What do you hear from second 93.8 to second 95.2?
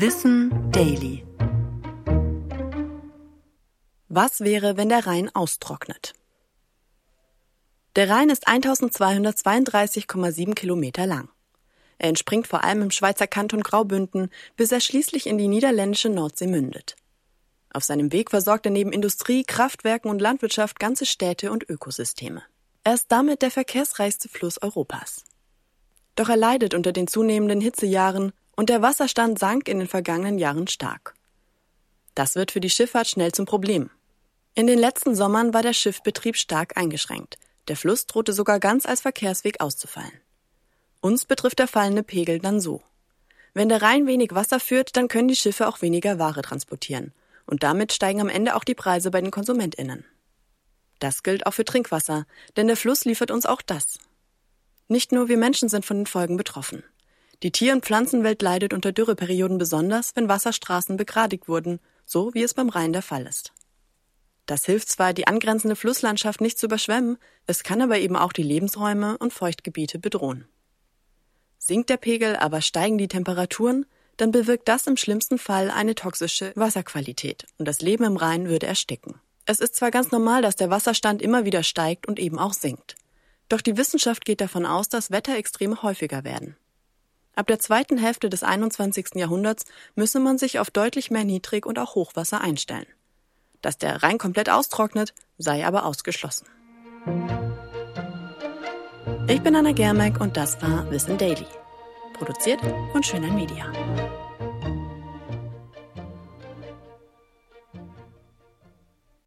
Rhein komplett austrocknet,